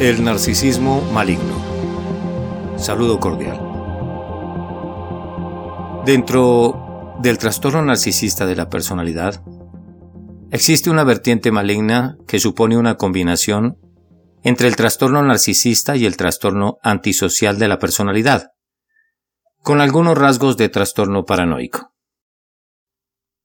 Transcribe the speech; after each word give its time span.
El 0.00 0.24
narcisismo 0.24 1.02
maligno. 1.12 1.54
Saludo 2.78 3.20
cordial. 3.20 3.60
Dentro 6.06 7.18
del 7.20 7.36
trastorno 7.36 7.82
narcisista 7.82 8.46
de 8.46 8.56
la 8.56 8.70
personalidad, 8.70 9.44
existe 10.50 10.88
una 10.88 11.04
vertiente 11.04 11.52
maligna 11.52 12.16
que 12.26 12.40
supone 12.40 12.78
una 12.78 12.96
combinación 12.96 13.76
entre 14.42 14.68
el 14.68 14.76
trastorno 14.76 15.22
narcisista 15.22 15.96
y 15.96 16.06
el 16.06 16.16
trastorno 16.16 16.78
antisocial 16.82 17.58
de 17.58 17.68
la 17.68 17.78
personalidad, 17.78 18.52
con 19.58 19.82
algunos 19.82 20.16
rasgos 20.16 20.56
de 20.56 20.70
trastorno 20.70 21.26
paranoico. 21.26 21.92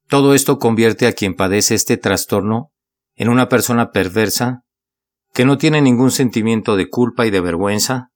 Todo 0.08 0.34
esto 0.34 0.58
convierte 0.58 1.06
a 1.06 1.12
quien 1.12 1.36
padece 1.36 1.76
este 1.76 1.98
trastorno 1.98 2.72
en 3.18 3.28
una 3.28 3.50
persona 3.50 3.92
perversa 3.92 4.65
que 5.36 5.44
no 5.44 5.58
tiene 5.58 5.82
ningún 5.82 6.12
sentimiento 6.12 6.78
de 6.78 6.90
culpa 6.90 7.26
y 7.26 7.30
de 7.30 7.42
vergüenza, 7.42 8.10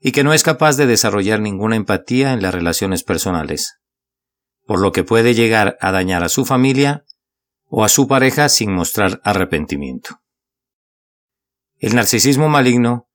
y 0.00 0.12
que 0.12 0.24
no 0.24 0.32
es 0.32 0.42
capaz 0.42 0.78
de 0.78 0.86
desarrollar 0.86 1.38
ninguna 1.38 1.76
empatía 1.76 2.32
en 2.32 2.40
las 2.40 2.54
relaciones 2.54 3.02
personales, 3.02 3.78
por 4.64 4.80
lo 4.80 4.90
que 4.90 5.04
puede 5.04 5.34
llegar 5.34 5.76
a 5.82 5.92
dañar 5.92 6.24
a 6.24 6.30
su 6.30 6.46
familia 6.46 7.04
o 7.66 7.84
a 7.84 7.90
su 7.90 8.08
pareja 8.08 8.48
sin 8.48 8.72
mostrar 8.72 9.20
arrepentimiento. 9.22 10.22
El 11.76 11.94
narcisismo 11.94 12.48
maligno 12.48 13.06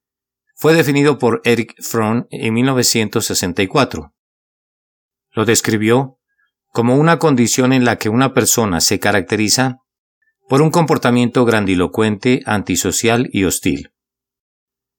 fue 0.55 0.75
definido 0.75 1.17
por 1.17 1.41
Eric 1.43 1.73
Fromm 1.81 2.27
en 2.29 2.53
1964. 2.53 4.13
Lo 5.31 5.45
describió 5.45 6.19
como 6.67 6.95
una 6.95 7.17
condición 7.17 7.73
en 7.73 7.85
la 7.85 7.95
que 7.95 8.09
una 8.09 8.35
persona 8.35 8.81
se 8.81 8.99
caracteriza 8.99 9.79
por 10.51 10.61
un 10.61 10.69
comportamiento 10.69 11.45
grandilocuente, 11.45 12.41
antisocial 12.45 13.29
y 13.31 13.45
hostil. 13.45 13.93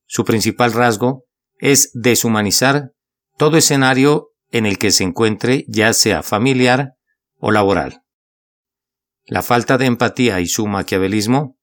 Su 0.06 0.24
principal 0.24 0.72
rasgo 0.72 1.26
es 1.58 1.90
deshumanizar 1.92 2.92
todo 3.36 3.58
escenario 3.58 4.30
en 4.50 4.64
el 4.64 4.78
que 4.78 4.90
se 4.90 5.04
encuentre, 5.04 5.66
ya 5.68 5.92
sea 5.92 6.22
familiar 6.22 6.94
o 7.36 7.50
laboral. 7.50 8.00
La 9.26 9.42
falta 9.42 9.76
de 9.76 9.84
empatía 9.84 10.40
y 10.40 10.46
su 10.46 10.66
maquiavelismo 10.66 11.58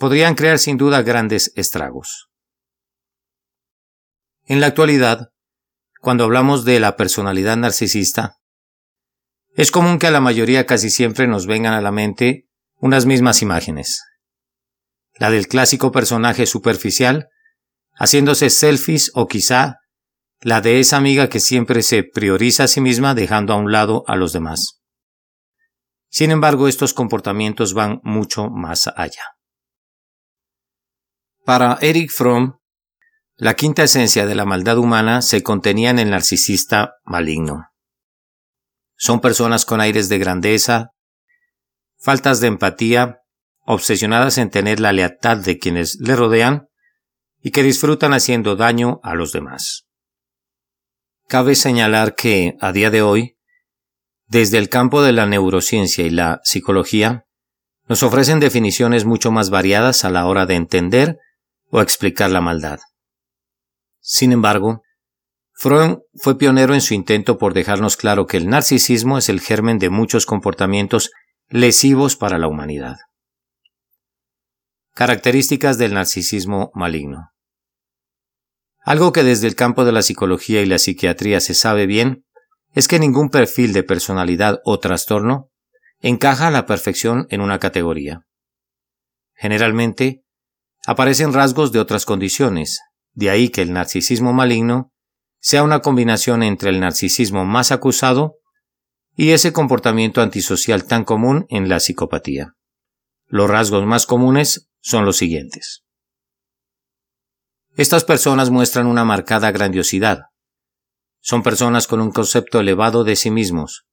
podrían 0.00 0.34
crear 0.34 0.58
sin 0.58 0.76
duda 0.76 1.02
grandes 1.02 1.52
estragos. 1.54 2.28
En 4.46 4.60
la 4.60 4.66
actualidad, 4.66 5.28
cuando 6.00 6.24
hablamos 6.24 6.64
de 6.64 6.80
la 6.80 6.96
personalidad 6.96 7.56
narcisista, 7.56 8.38
es 9.54 9.70
común 9.70 10.00
que 10.00 10.08
a 10.08 10.10
la 10.10 10.20
mayoría 10.20 10.66
casi 10.66 10.90
siempre 10.90 11.28
nos 11.28 11.46
vengan 11.46 11.72
a 11.72 11.80
la 11.80 11.92
mente 11.92 12.45
unas 12.76 13.06
mismas 13.06 13.42
imágenes. 13.42 14.02
La 15.14 15.30
del 15.30 15.48
clásico 15.48 15.92
personaje 15.92 16.46
superficial, 16.46 17.28
haciéndose 17.94 18.50
selfies 18.50 19.10
o 19.14 19.26
quizá 19.26 19.76
la 20.40 20.60
de 20.60 20.80
esa 20.80 20.98
amiga 20.98 21.28
que 21.28 21.40
siempre 21.40 21.82
se 21.82 22.02
prioriza 22.02 22.64
a 22.64 22.68
sí 22.68 22.80
misma 22.80 23.14
dejando 23.14 23.54
a 23.54 23.56
un 23.56 23.72
lado 23.72 24.04
a 24.06 24.16
los 24.16 24.32
demás. 24.32 24.82
Sin 26.10 26.30
embargo, 26.30 26.68
estos 26.68 26.94
comportamientos 26.94 27.74
van 27.74 28.00
mucho 28.02 28.48
más 28.48 28.88
allá. 28.88 29.22
Para 31.44 31.78
Eric 31.80 32.10
Fromm, 32.10 32.58
la 33.36 33.54
quinta 33.54 33.82
esencia 33.82 34.26
de 34.26 34.34
la 34.34 34.44
maldad 34.44 34.78
humana 34.78 35.22
se 35.22 35.42
contenía 35.42 35.90
en 35.90 35.98
el 35.98 36.10
narcisista 36.10 36.94
maligno. 37.04 37.66
Son 38.96 39.20
personas 39.20 39.66
con 39.66 39.80
aires 39.80 40.08
de 40.08 40.18
grandeza, 40.18 40.90
faltas 41.98 42.40
de 42.40 42.48
empatía, 42.48 43.20
obsesionadas 43.64 44.38
en 44.38 44.50
tener 44.50 44.80
la 44.80 44.92
lealtad 44.92 45.38
de 45.38 45.58
quienes 45.58 45.98
le 46.00 46.16
rodean 46.16 46.68
y 47.40 47.50
que 47.50 47.62
disfrutan 47.62 48.12
haciendo 48.12 48.56
daño 48.56 49.00
a 49.02 49.14
los 49.14 49.32
demás. 49.32 49.86
Cabe 51.28 51.54
señalar 51.54 52.14
que, 52.14 52.56
a 52.60 52.72
día 52.72 52.90
de 52.90 53.02
hoy, 53.02 53.36
desde 54.26 54.58
el 54.58 54.68
campo 54.68 55.02
de 55.02 55.12
la 55.12 55.26
neurociencia 55.26 56.04
y 56.04 56.10
la 56.10 56.40
psicología, 56.44 57.26
nos 57.88 58.02
ofrecen 58.02 58.40
definiciones 58.40 59.04
mucho 59.04 59.30
más 59.30 59.50
variadas 59.50 60.04
a 60.04 60.10
la 60.10 60.26
hora 60.26 60.46
de 60.46 60.54
entender 60.54 61.18
o 61.70 61.80
explicar 61.80 62.30
la 62.30 62.40
maldad. 62.40 62.78
Sin 64.00 64.32
embargo, 64.32 64.82
Freud 65.52 65.98
fue 66.14 66.36
pionero 66.38 66.74
en 66.74 66.80
su 66.80 66.94
intento 66.94 67.38
por 67.38 67.54
dejarnos 67.54 67.96
claro 67.96 68.26
que 68.26 68.36
el 68.36 68.48
narcisismo 68.48 69.18
es 69.18 69.28
el 69.28 69.40
germen 69.40 69.78
de 69.78 69.90
muchos 69.90 70.26
comportamientos 70.26 71.10
lesivos 71.48 72.16
para 72.16 72.38
la 72.38 72.48
humanidad. 72.48 72.96
Características 74.94 75.78
del 75.78 75.94
narcisismo 75.94 76.72
maligno. 76.74 77.30
Algo 78.82 79.12
que 79.12 79.22
desde 79.22 79.46
el 79.46 79.54
campo 79.54 79.84
de 79.84 79.92
la 79.92 80.02
psicología 80.02 80.60
y 80.62 80.66
la 80.66 80.78
psiquiatría 80.78 81.40
se 81.40 81.54
sabe 81.54 81.86
bien 81.86 82.24
es 82.72 82.88
que 82.88 82.98
ningún 82.98 83.30
perfil 83.30 83.72
de 83.72 83.84
personalidad 83.84 84.60
o 84.64 84.80
trastorno 84.80 85.50
encaja 86.00 86.48
a 86.48 86.50
la 86.50 86.66
perfección 86.66 87.28
en 87.30 87.40
una 87.40 87.60
categoría. 87.60 88.22
Generalmente, 89.34 90.24
aparecen 90.84 91.32
rasgos 91.32 91.70
de 91.70 91.78
otras 91.78 92.06
condiciones, 92.06 92.80
de 93.12 93.30
ahí 93.30 93.50
que 93.50 93.62
el 93.62 93.72
narcisismo 93.72 94.32
maligno 94.32 94.92
sea 95.38 95.62
una 95.62 95.80
combinación 95.80 96.42
entre 96.42 96.70
el 96.70 96.80
narcisismo 96.80 97.44
más 97.44 97.70
acusado 97.70 98.34
y 99.16 99.30
ese 99.30 99.52
comportamiento 99.52 100.20
antisocial 100.20 100.84
tan 100.84 101.04
común 101.04 101.46
en 101.48 101.68
la 101.70 101.80
psicopatía. 101.80 102.54
Los 103.26 103.48
rasgos 103.48 103.84
más 103.86 104.06
comunes 104.06 104.68
son 104.80 105.06
los 105.06 105.16
siguientes. 105.16 105.84
Estas 107.76 108.04
personas 108.04 108.50
muestran 108.50 108.86
una 108.86 109.04
marcada 109.04 109.50
grandiosidad. 109.50 110.26
Son 111.20 111.42
personas 111.42 111.86
con 111.86 112.00
un 112.00 112.12
concepto 112.12 112.60
elevado 112.60 113.04
de 113.04 113.16
sí 113.16 113.30
mismos, 113.30 113.86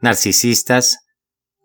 narcisistas, 0.00 0.98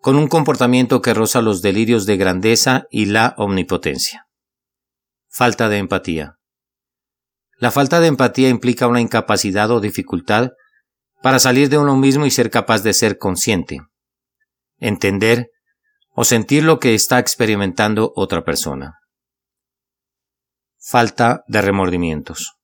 con 0.00 0.16
un 0.16 0.28
comportamiento 0.28 1.00
que 1.00 1.14
roza 1.14 1.42
los 1.42 1.62
delirios 1.62 2.06
de 2.06 2.16
grandeza 2.18 2.86
y 2.90 3.06
la 3.06 3.34
omnipotencia. 3.38 4.26
Falta 5.28 5.68
de 5.68 5.78
empatía. 5.78 6.38
La 7.56 7.70
falta 7.70 8.00
de 8.00 8.08
empatía 8.08 8.48
implica 8.48 8.86
una 8.86 9.00
incapacidad 9.00 9.70
o 9.70 9.80
dificultad 9.80 10.50
para 11.22 11.38
salir 11.38 11.68
de 11.68 11.78
uno 11.78 11.96
mismo 11.96 12.26
y 12.26 12.30
ser 12.30 12.50
capaz 12.50 12.82
de 12.82 12.92
ser 12.92 13.16
consciente, 13.18 13.80
entender 14.78 15.50
o 16.10 16.24
sentir 16.24 16.64
lo 16.64 16.78
que 16.78 16.94
está 16.94 17.18
experimentando 17.18 18.12
otra 18.16 18.44
persona. 18.44 18.98
Falta 20.78 21.44
de 21.46 21.62
remordimientos. 21.62 22.56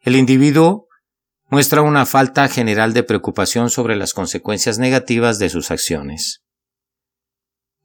El 0.00 0.16
individuo 0.16 0.88
muestra 1.50 1.82
una 1.82 2.06
falta 2.06 2.48
general 2.48 2.94
de 2.94 3.02
preocupación 3.02 3.68
sobre 3.68 3.96
las 3.96 4.14
consecuencias 4.14 4.78
negativas 4.78 5.38
de 5.38 5.50
sus 5.50 5.70
acciones. 5.70 6.42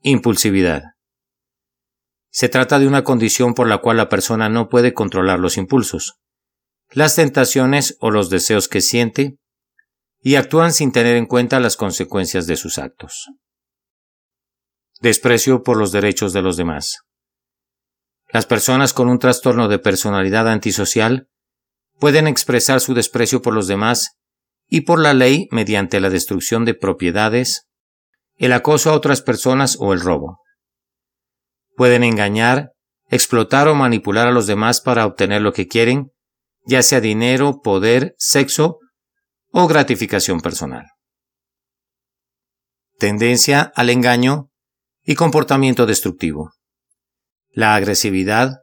Impulsividad. 0.00 0.82
Se 2.30 2.48
trata 2.48 2.78
de 2.78 2.86
una 2.86 3.04
condición 3.04 3.54
por 3.54 3.66
la 3.66 3.78
cual 3.78 3.98
la 3.98 4.08
persona 4.08 4.48
no 4.48 4.68
puede 4.68 4.94
controlar 4.94 5.40
los 5.40 5.56
impulsos, 5.56 6.14
las 6.92 7.16
tentaciones 7.16 7.96
o 8.00 8.10
los 8.10 8.30
deseos 8.30 8.68
que 8.68 8.80
siente 8.80 9.38
y 10.20 10.36
actúan 10.36 10.72
sin 10.72 10.92
tener 10.92 11.16
en 11.16 11.26
cuenta 11.26 11.60
las 11.60 11.76
consecuencias 11.76 12.46
de 12.46 12.56
sus 12.56 12.78
actos. 12.78 13.28
Desprecio 15.00 15.62
por 15.62 15.76
los 15.76 15.92
derechos 15.92 16.32
de 16.32 16.42
los 16.42 16.56
demás. 16.56 17.00
Las 18.32 18.46
personas 18.46 18.92
con 18.92 19.08
un 19.08 19.18
trastorno 19.18 19.68
de 19.68 19.78
personalidad 19.78 20.48
antisocial 20.48 21.28
pueden 21.98 22.26
expresar 22.26 22.80
su 22.80 22.94
desprecio 22.94 23.42
por 23.42 23.54
los 23.54 23.66
demás 23.66 24.16
y 24.68 24.82
por 24.82 25.00
la 25.00 25.14
ley 25.14 25.48
mediante 25.50 26.00
la 26.00 26.10
destrucción 26.10 26.64
de 26.64 26.74
propiedades, 26.74 27.68
el 28.36 28.52
acoso 28.52 28.90
a 28.90 28.94
otras 28.94 29.22
personas 29.22 29.76
o 29.78 29.92
el 29.92 30.00
robo. 30.00 30.40
Pueden 31.76 32.02
engañar, 32.02 32.72
explotar 33.08 33.68
o 33.68 33.74
manipular 33.74 34.26
a 34.26 34.32
los 34.32 34.46
demás 34.46 34.80
para 34.80 35.06
obtener 35.06 35.42
lo 35.42 35.52
que 35.52 35.68
quieren 35.68 36.10
ya 36.66 36.82
sea 36.82 37.00
dinero, 37.00 37.60
poder, 37.62 38.14
sexo 38.18 38.80
o 39.50 39.66
gratificación 39.66 40.40
personal. 40.40 40.86
Tendencia 42.98 43.72
al 43.74 43.90
engaño 43.90 44.50
y 45.04 45.14
comportamiento 45.14 45.86
destructivo. 45.86 46.52
La 47.50 47.74
agresividad 47.74 48.58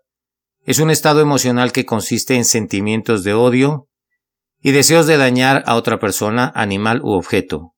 es 0.66 0.80
un 0.80 0.92
estado 0.92 1.22
emocional 1.22 1.72
que 1.72 1.86
consiste 1.86 2.36
en 2.36 2.46
sentimientos 2.46 3.24
de 3.24 3.34
odio 3.34 3.88
y 4.62 4.72
deseos 4.72 5.08
de 5.08 5.18
dañar 5.18 5.64
a 5.66 5.76
otra 5.76 6.00
persona, 6.00 6.52
animal 6.56 7.02
u 7.02 7.12
objeto. 7.12 7.74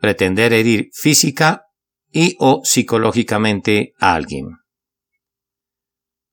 Pretender 0.00 0.52
herir 0.52 0.90
física 0.92 1.62
y 2.10 2.36
o 2.38 2.62
psicológicamente 2.64 3.92
a 3.98 4.14
alguien. 4.14 4.46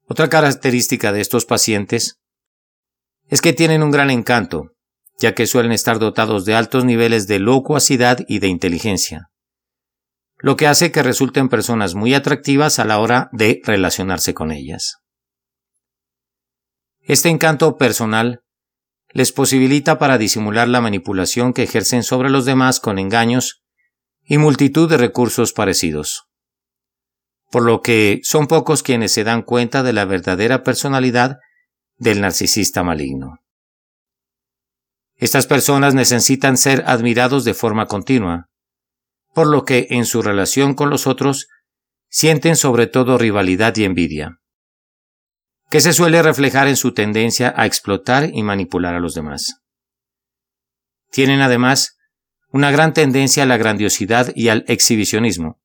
Otra 0.07 0.29
característica 0.29 1.11
de 1.11 1.21
estos 1.21 1.45
pacientes 1.45 2.19
es 3.27 3.41
que 3.41 3.53
tienen 3.53 3.83
un 3.83 3.91
gran 3.91 4.09
encanto, 4.09 4.71
ya 5.17 5.33
que 5.33 5.47
suelen 5.47 5.71
estar 5.71 5.99
dotados 5.99 6.45
de 6.45 6.55
altos 6.55 6.85
niveles 6.85 7.27
de 7.27 7.39
locuacidad 7.39 8.19
y 8.27 8.39
de 8.39 8.47
inteligencia, 8.47 9.29
lo 10.37 10.55
que 10.55 10.67
hace 10.67 10.91
que 10.91 11.03
resulten 11.03 11.49
personas 11.49 11.95
muy 11.95 12.13
atractivas 12.13 12.79
a 12.79 12.85
la 12.85 12.99
hora 12.99 13.29
de 13.31 13.61
relacionarse 13.63 14.33
con 14.33 14.51
ellas. 14.51 14.97
Este 17.01 17.29
encanto 17.29 17.77
personal 17.77 18.41
les 19.09 19.31
posibilita 19.31 19.97
para 19.97 20.17
disimular 20.17 20.67
la 20.67 20.81
manipulación 20.81 21.53
que 21.53 21.63
ejercen 21.63 22.03
sobre 22.03 22.29
los 22.29 22.45
demás 22.45 22.79
con 22.79 22.99
engaños 22.99 23.63
y 24.23 24.37
multitud 24.37 24.89
de 24.89 24.97
recursos 24.97 25.53
parecidos. 25.53 26.25
Por 27.49 27.63
lo 27.63 27.81
que 27.81 28.19
son 28.23 28.47
pocos 28.47 28.83
quienes 28.83 29.13
se 29.13 29.23
dan 29.23 29.43
cuenta 29.43 29.83
de 29.83 29.93
la 29.93 30.03
verdadera 30.03 30.63
personalidad 30.63 31.37
del 31.97 32.21
narcisista 32.21 32.83
maligno. 32.83 33.39
Estas 35.15 35.47
personas 35.47 35.93
necesitan 35.93 36.57
ser 36.57 36.83
admirados 36.87 37.45
de 37.45 37.53
forma 37.53 37.85
continua, 37.85 38.49
por 39.33 39.47
lo 39.47 39.63
que 39.63 39.87
en 39.89 40.05
su 40.05 40.21
relación 40.21 40.73
con 40.73 40.89
los 40.89 41.07
otros 41.07 41.47
sienten 42.09 42.55
sobre 42.55 42.87
todo 42.87 43.17
rivalidad 43.17 43.75
y 43.77 43.85
envidia, 43.85 44.39
que 45.69 45.81
se 45.81 45.93
suele 45.93 46.21
reflejar 46.21 46.67
en 46.67 46.77
su 46.77 46.93
tendencia 46.93 47.53
a 47.55 47.65
explotar 47.65 48.29
y 48.33 48.43
manipular 48.43 48.93
a 48.95 48.99
los 48.99 49.13
demás. 49.13 49.61
Tienen 51.11 51.41
además 51.41 51.97
una 52.49 52.71
gran 52.71 52.93
tendencia 52.93 53.43
a 53.43 53.45
la 53.45 53.57
grandiosidad 53.57 54.31
y 54.35 54.49
al 54.49 54.63
exhibicionismo, 54.67 55.59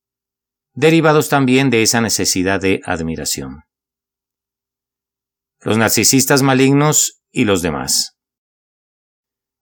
derivados 0.74 1.28
también 1.28 1.70
de 1.70 1.82
esa 1.82 2.00
necesidad 2.00 2.60
de 2.60 2.80
admiración. 2.84 3.62
Los 5.62 5.76
narcisistas 5.76 6.42
malignos 6.42 7.20
y 7.30 7.44
los 7.44 7.62
demás. 7.62 8.16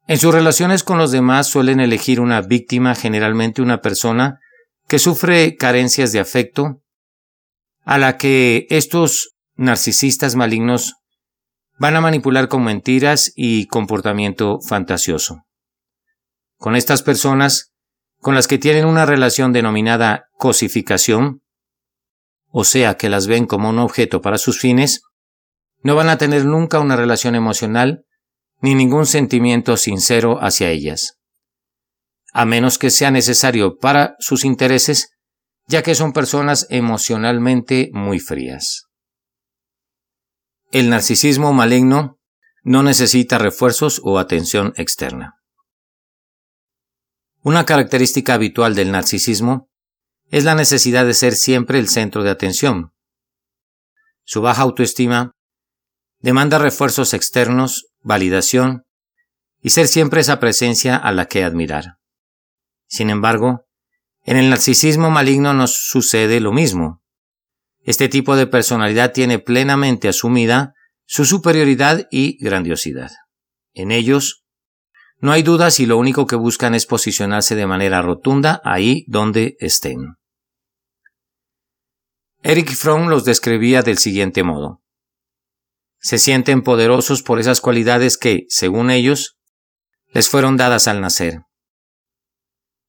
En 0.06 0.18
sus 0.18 0.32
relaciones 0.32 0.84
con 0.84 0.96
los 0.96 1.10
demás 1.10 1.48
suelen 1.48 1.80
elegir 1.80 2.20
una 2.20 2.40
víctima, 2.40 2.94
generalmente 2.94 3.60
una 3.60 3.80
persona 3.80 4.38
que 4.86 4.98
sufre 4.98 5.56
carencias 5.56 6.12
de 6.12 6.20
afecto, 6.20 6.82
a 7.84 7.98
la 7.98 8.16
que 8.16 8.66
estos 8.70 9.34
narcisistas 9.56 10.34
malignos 10.34 10.94
van 11.78 11.96
a 11.96 12.00
manipular 12.00 12.48
con 12.48 12.64
mentiras 12.64 13.32
y 13.34 13.66
comportamiento 13.66 14.60
fantasioso. 14.66 15.42
Con 16.56 16.74
estas 16.74 17.02
personas, 17.02 17.72
con 18.20 18.34
las 18.34 18.48
que 18.48 18.58
tienen 18.58 18.84
una 18.84 19.04
relación 19.04 19.52
denominada 19.52 20.24
cosificación, 20.38 21.42
o 22.50 22.64
sea 22.64 22.96
que 22.96 23.08
las 23.08 23.26
ven 23.26 23.46
como 23.46 23.68
un 23.68 23.78
objeto 23.78 24.20
para 24.20 24.38
sus 24.38 24.58
fines, 24.58 25.02
no 25.82 25.94
van 25.94 26.08
a 26.08 26.19
tener 26.19 26.44
nunca 26.44 26.80
una 26.80 26.96
relación 26.96 27.34
emocional 27.34 28.04
ni 28.60 28.75
ningún 28.75 29.06
sentimiento 29.06 29.76
sincero 29.76 30.38
hacia 30.40 30.70
ellas, 30.70 31.19
a 32.32 32.44
menos 32.44 32.78
que 32.78 32.90
sea 32.90 33.10
necesario 33.10 33.76
para 33.76 34.16
sus 34.19 34.44
intereses, 34.44 35.10
ya 35.66 35.82
que 35.82 35.94
son 35.94 36.12
personas 36.12 36.66
emocionalmente 36.70 37.90
muy 37.92 38.19
frías. 38.19 38.86
El 40.70 40.90
narcisismo 40.90 41.52
maligno 41.52 42.19
no 42.62 42.82
necesita 42.82 43.38
refuerzos 43.38 44.00
o 44.04 44.19
atención 44.19 44.75
externa. 44.76 45.36
Una 47.42 47.64
característica 47.64 48.34
habitual 48.34 48.75
del 48.75 48.90
narcisismo 48.90 49.70
es 50.30 50.44
la 50.44 50.54
necesidad 50.54 51.06
de 51.06 51.14
ser 51.14 51.34
siempre 51.34 51.78
el 51.78 51.88
centro 51.88 52.22
de 52.22 52.30
atención. 52.30 52.92
Su 54.25 54.42
baja 54.42 54.62
autoestima 54.62 55.32
demanda 56.20 56.58
refuerzos 56.58 57.14
externos 57.14 57.86
validación 58.00 58.84
y 59.60 59.70
ser 59.70 59.88
siempre 59.88 60.20
esa 60.20 60.40
presencia 60.40 60.96
a 60.96 61.12
la 61.12 61.26
que 61.26 61.44
admirar. 61.44 61.98
Sin 62.86 63.10
embargo, 63.10 63.66
en 64.24 64.36
el 64.36 64.50
narcisismo 64.50 65.10
maligno 65.10 65.54
nos 65.54 65.88
sucede 65.88 66.40
lo 66.40 66.52
mismo. 66.52 67.02
Este 67.80 68.08
tipo 68.08 68.36
de 68.36 68.46
personalidad 68.46 69.12
tiene 69.12 69.38
plenamente 69.38 70.08
asumida 70.08 70.74
su 71.06 71.24
superioridad 71.24 72.06
y 72.10 72.42
grandiosidad. 72.42 73.10
En 73.72 73.90
ellos, 73.90 74.44
no 75.20 75.32
hay 75.32 75.42
duda 75.42 75.70
si 75.70 75.86
lo 75.86 75.96
único 75.96 76.26
que 76.26 76.36
buscan 76.36 76.74
es 76.74 76.86
posicionarse 76.86 77.54
de 77.54 77.66
manera 77.66 78.02
rotunda 78.02 78.60
ahí 78.64 79.04
donde 79.08 79.56
estén. 79.60 80.16
Eric 82.42 82.70
Fromm 82.72 83.08
los 83.08 83.24
describía 83.24 83.82
del 83.82 83.98
siguiente 83.98 84.42
modo 84.42 84.82
se 85.98 86.18
sienten 86.18 86.62
poderosos 86.62 87.22
por 87.22 87.40
esas 87.40 87.60
cualidades 87.60 88.16
que, 88.16 88.44
según 88.48 88.90
ellos, 88.90 89.38
les 90.08 90.28
fueron 90.28 90.56
dadas 90.56 90.88
al 90.88 91.00
nacer. 91.00 91.42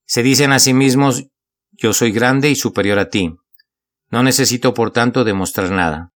Se 0.05 0.23
dicen 0.23 0.51
a 0.51 0.59
sí 0.59 0.73
mismos 0.73 1.27
yo 1.71 1.93
soy 1.93 2.11
grande 2.11 2.49
y 2.49 2.55
superior 2.55 2.99
a 2.99 3.09
ti. 3.09 3.35
No 4.09 4.23
necesito, 4.23 4.73
por 4.73 4.91
tanto, 4.91 5.23
demostrar 5.23 5.71
nada. 5.71 6.11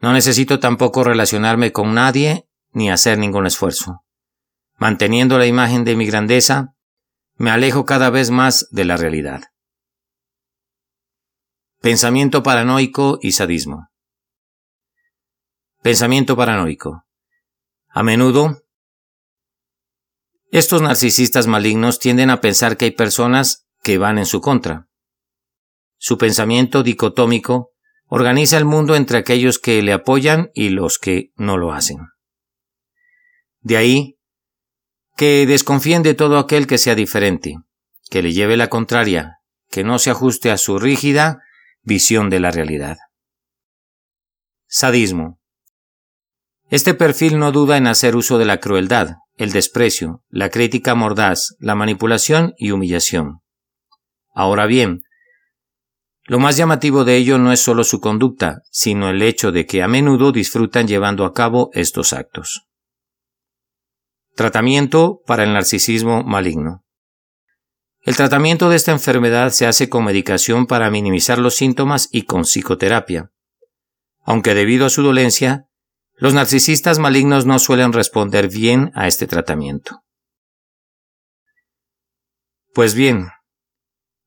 No 0.00 0.12
necesito 0.12 0.60
tampoco 0.60 1.02
relacionarme 1.04 1.72
con 1.72 1.94
nadie 1.94 2.46
ni 2.72 2.90
hacer 2.90 3.18
ningún 3.18 3.46
esfuerzo. 3.46 4.04
Manteniendo 4.76 5.38
la 5.38 5.46
imagen 5.46 5.84
de 5.84 5.96
mi 5.96 6.06
grandeza, 6.06 6.74
me 7.34 7.50
alejo 7.50 7.84
cada 7.84 8.10
vez 8.10 8.30
más 8.30 8.68
de 8.70 8.84
la 8.84 8.96
realidad. 8.96 9.44
Pensamiento 11.80 12.42
paranoico 12.42 13.18
y 13.20 13.32
sadismo. 13.32 13.89
Pensamiento 15.82 16.36
paranoico. 16.36 17.06
A 17.88 18.02
menudo, 18.02 18.62
estos 20.50 20.82
narcisistas 20.82 21.46
malignos 21.46 21.98
tienden 21.98 22.28
a 22.28 22.42
pensar 22.42 22.76
que 22.76 22.84
hay 22.84 22.90
personas 22.90 23.66
que 23.82 23.96
van 23.96 24.18
en 24.18 24.26
su 24.26 24.42
contra. 24.42 24.88
Su 25.96 26.18
pensamiento 26.18 26.82
dicotómico 26.82 27.70
organiza 28.08 28.58
el 28.58 28.66
mundo 28.66 28.94
entre 28.94 29.16
aquellos 29.16 29.58
que 29.58 29.80
le 29.80 29.94
apoyan 29.94 30.50
y 30.52 30.68
los 30.68 30.98
que 30.98 31.30
no 31.36 31.56
lo 31.56 31.72
hacen. 31.72 31.98
De 33.60 33.78
ahí 33.78 34.18
que 35.16 35.46
desconfíen 35.46 36.02
de 36.02 36.12
todo 36.12 36.38
aquel 36.38 36.66
que 36.66 36.76
sea 36.76 36.94
diferente, 36.94 37.54
que 38.10 38.20
le 38.20 38.32
lleve 38.32 38.58
la 38.58 38.68
contraria, 38.68 39.38
que 39.70 39.82
no 39.82 39.98
se 39.98 40.10
ajuste 40.10 40.50
a 40.50 40.58
su 40.58 40.78
rígida 40.78 41.38
visión 41.82 42.28
de 42.28 42.40
la 42.40 42.50
realidad. 42.50 42.98
Sadismo. 44.66 45.39
Este 46.70 46.94
perfil 46.94 47.40
no 47.40 47.50
duda 47.50 47.76
en 47.76 47.88
hacer 47.88 48.14
uso 48.14 48.38
de 48.38 48.44
la 48.44 48.58
crueldad, 48.60 49.16
el 49.34 49.50
desprecio, 49.50 50.22
la 50.28 50.50
crítica 50.50 50.94
mordaz, 50.94 51.56
la 51.58 51.74
manipulación 51.74 52.54
y 52.56 52.70
humillación. 52.70 53.40
Ahora 54.32 54.66
bien, 54.66 55.02
lo 56.26 56.38
más 56.38 56.56
llamativo 56.56 57.04
de 57.04 57.16
ello 57.16 57.38
no 57.38 57.50
es 57.50 57.58
solo 57.58 57.82
su 57.82 58.00
conducta, 58.00 58.62
sino 58.70 59.10
el 59.10 59.20
hecho 59.20 59.50
de 59.50 59.66
que 59.66 59.82
a 59.82 59.88
menudo 59.88 60.30
disfrutan 60.30 60.86
llevando 60.86 61.24
a 61.24 61.34
cabo 61.34 61.70
estos 61.72 62.12
actos. 62.12 62.68
Tratamiento 64.36 65.22
para 65.26 65.42
el 65.42 65.52
narcisismo 65.52 66.22
maligno. 66.22 66.84
El 68.02 68.14
tratamiento 68.14 68.70
de 68.70 68.76
esta 68.76 68.92
enfermedad 68.92 69.50
se 69.50 69.66
hace 69.66 69.88
con 69.88 70.04
medicación 70.04 70.66
para 70.66 70.88
minimizar 70.88 71.40
los 71.40 71.56
síntomas 71.56 72.08
y 72.12 72.22
con 72.22 72.42
psicoterapia. 72.42 73.32
Aunque 74.22 74.54
debido 74.54 74.86
a 74.86 74.90
su 74.90 75.02
dolencia, 75.02 75.66
los 76.20 76.34
narcisistas 76.34 76.98
malignos 76.98 77.46
no 77.46 77.58
suelen 77.58 77.94
responder 77.94 78.48
bien 78.48 78.92
a 78.94 79.08
este 79.08 79.26
tratamiento. 79.26 80.02
Pues 82.74 82.94
bien, 82.94 83.28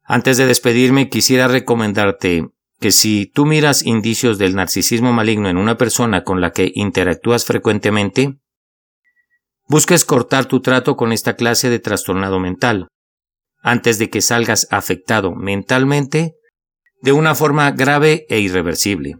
antes 0.03 0.37
de 0.37 0.47
despedirme 0.47 1.09
quisiera 1.09 1.47
recomendarte 1.47 2.49
que 2.79 2.91
si 2.91 3.27
tú 3.27 3.45
miras 3.45 3.85
indicios 3.85 4.39
del 4.39 4.55
narcisismo 4.55 5.13
maligno 5.13 5.49
en 5.49 5.57
una 5.57 5.77
persona 5.77 6.23
con 6.23 6.41
la 6.41 6.51
que 6.51 6.71
interactúas 6.73 7.45
frecuentemente, 7.45 8.39
busques 9.67 10.03
cortar 10.03 10.45
tu 10.45 10.61
trato 10.61 10.95
con 10.95 11.11
esta 11.13 11.35
clase 11.35 11.69
de 11.69 11.79
trastornado 11.79 12.39
mental, 12.39 12.87
antes 13.61 13.99
de 13.99 14.09
que 14.09 14.21
salgas 14.21 14.67
afectado 14.71 15.35
mentalmente 15.35 16.33
de 17.03 17.11
una 17.11 17.35
forma 17.35 17.69
grave 17.69 18.25
e 18.29 18.39
irreversible 18.39 19.17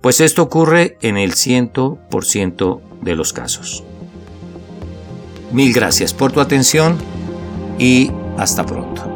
pues 0.00 0.20
esto 0.20 0.42
ocurre 0.42 0.96
en 1.02 1.16
el 1.16 1.32
100% 1.32 2.80
de 3.02 3.16
los 3.16 3.32
casos. 3.32 3.84
Mil 5.52 5.72
gracias 5.72 6.12
por 6.12 6.32
tu 6.32 6.40
atención 6.40 6.98
y 7.78 8.10
hasta 8.36 8.64
pronto. 8.64 9.07